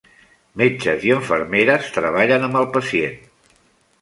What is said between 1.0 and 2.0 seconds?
i infermeres